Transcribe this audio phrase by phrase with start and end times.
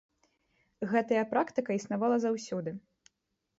[0.93, 2.77] Гэтая практыка існавала заўсёды.